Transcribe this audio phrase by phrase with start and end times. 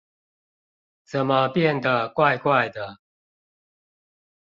[1.05, 2.97] 怎麼變得怪怪的